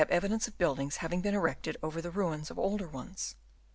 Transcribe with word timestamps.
evidence 0.09 0.47
of 0.47 0.57
buildings 0.57 0.95
having 0.95 1.21
been 1.21 1.35
erected 1.35 1.77
over 1.83 2.01
the 2.01 2.09
ruins 2.09 2.49
of 2.49 2.57
older 2.57 2.87
ones. 2.87 3.35